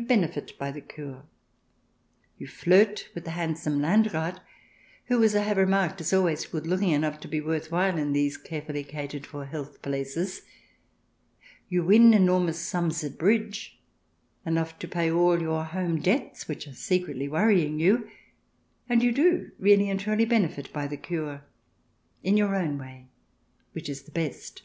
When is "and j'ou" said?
18.88-19.12